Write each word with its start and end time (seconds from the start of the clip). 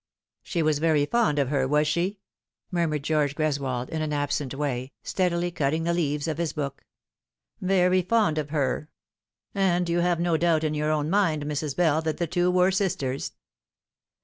"She 0.41 0.63
was 0.63 0.79
very 0.79 1.05
fond 1.05 1.37
of 1.37 1.49
her, 1.49 1.67
was 1.67 1.87
she?" 1.87 2.17
murmured 2.71 3.03
George 3.03 3.35
Greswold, 3.35 3.89
in 3.89 4.01
an 4.01 4.11
absent 4.11 4.55
way, 4.55 4.93
steadily 5.03 5.51
cutting 5.51 5.83
the 5.83 5.93
leaves 5.93 6.27
of 6.27 6.39
his 6.39 6.53
book." 6.53 6.83
Very 7.61 8.01
fond 8.01 8.39
of 8.39 8.49
her. 8.49 8.89
And 9.53 9.87
you 9.87 9.99
have 9.99 10.19
no 10.19 10.37
doubt 10.37 10.63
in 10.63 10.73
your 10.73 10.89
own 10.89 11.11
mind, 11.11 11.45
Mrs. 11.45 11.75
Bell, 11.75 12.01
that 12.01 12.17
the 12.17 12.25
two 12.25 12.49
were 12.49 12.71
sisters 12.71 13.33